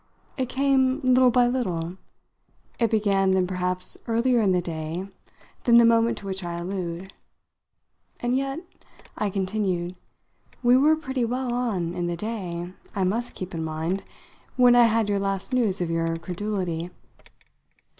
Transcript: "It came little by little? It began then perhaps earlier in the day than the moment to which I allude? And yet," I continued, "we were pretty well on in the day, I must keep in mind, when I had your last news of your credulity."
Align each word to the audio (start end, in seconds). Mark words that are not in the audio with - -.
"It 0.35 0.49
came 0.49 0.99
little 1.03 1.29
by 1.29 1.45
little? 1.45 1.95
It 2.79 2.89
began 2.89 3.35
then 3.35 3.45
perhaps 3.45 3.99
earlier 4.07 4.41
in 4.41 4.51
the 4.51 4.59
day 4.59 5.07
than 5.65 5.77
the 5.77 5.85
moment 5.85 6.17
to 6.17 6.25
which 6.25 6.43
I 6.43 6.57
allude? 6.57 7.13
And 8.19 8.35
yet," 8.35 8.61
I 9.15 9.29
continued, 9.29 9.93
"we 10.63 10.75
were 10.75 10.95
pretty 10.95 11.23
well 11.23 11.53
on 11.53 11.93
in 11.93 12.07
the 12.07 12.17
day, 12.17 12.73
I 12.95 13.03
must 13.03 13.35
keep 13.35 13.53
in 13.53 13.63
mind, 13.63 14.03
when 14.55 14.75
I 14.75 14.85
had 14.85 15.07
your 15.07 15.19
last 15.19 15.53
news 15.53 15.81
of 15.81 15.91
your 15.91 16.17
credulity." 16.17 16.89